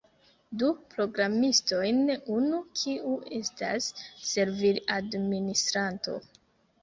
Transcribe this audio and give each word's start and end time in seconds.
Du 0.61 0.67
programistojn 0.93 1.99
unu, 2.35 2.61
kiu 2.83 3.13
estas 3.41 3.89
servil-administranto 4.31 6.17